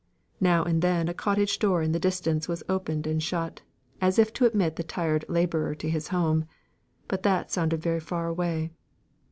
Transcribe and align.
Now 0.39 0.63
and 0.63 0.81
then, 0.81 1.07
a 1.09 1.13
cottage 1.13 1.59
door 1.59 1.83
in 1.83 1.91
the 1.91 1.99
distance 1.99 2.47
was 2.47 2.63
opened 2.67 3.05
and 3.05 3.21
shut, 3.21 3.61
as 4.01 4.17
if 4.17 4.33
to 4.33 4.47
admit 4.47 4.75
the 4.75 4.81
tired 4.83 5.25
labourer 5.29 5.75
to 5.75 5.87
his 5.87 6.07
home; 6.07 6.45
but 7.07 7.21
that 7.21 7.51
sounded 7.51 7.83
very 7.83 7.99
far 7.99 8.25
away. 8.25 8.71